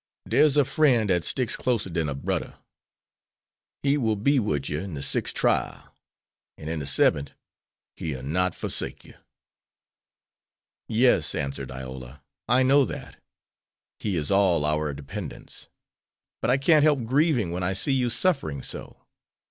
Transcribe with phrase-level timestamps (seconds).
[0.27, 2.57] "Dere's a frien' dat sticks closer dan a brudder.
[3.83, 5.93] He will be wid yer in de sixt' trial,
[6.57, 7.33] an' in de sebbent'
[7.95, 9.19] he'll not fo'sake yer."
[10.87, 13.17] "Yes," answered Iola, "I know that.
[13.99, 15.67] He is all our dependence.
[16.41, 19.05] But I can't help grieving when I see you suffering so.